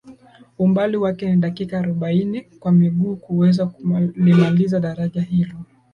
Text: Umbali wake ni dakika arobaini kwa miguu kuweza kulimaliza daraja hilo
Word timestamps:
Umbali 0.57 0.97
wake 0.97 1.29
ni 1.31 1.41
dakika 1.41 1.79
arobaini 1.79 2.41
kwa 2.41 2.71
miguu 2.71 3.15
kuweza 3.15 3.65
kulimaliza 3.65 4.79
daraja 4.79 5.21
hilo 5.21 5.55